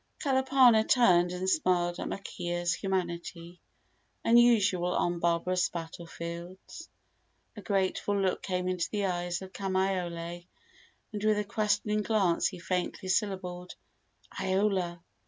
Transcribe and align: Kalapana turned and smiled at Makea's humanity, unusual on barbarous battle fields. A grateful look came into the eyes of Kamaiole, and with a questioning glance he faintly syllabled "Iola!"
Kalapana 0.19 0.83
turned 0.83 1.31
and 1.31 1.47
smiled 1.47 1.99
at 1.99 2.07
Makea's 2.07 2.73
humanity, 2.73 3.61
unusual 4.25 4.93
on 4.95 5.19
barbarous 5.19 5.69
battle 5.69 6.07
fields. 6.07 6.89
A 7.55 7.61
grateful 7.61 8.19
look 8.19 8.41
came 8.41 8.67
into 8.67 8.89
the 8.89 9.05
eyes 9.05 9.43
of 9.43 9.53
Kamaiole, 9.53 10.47
and 11.13 11.23
with 11.23 11.37
a 11.37 11.43
questioning 11.43 12.01
glance 12.01 12.47
he 12.47 12.57
faintly 12.57 13.09
syllabled 13.09 13.75
"Iola!" 14.39 15.03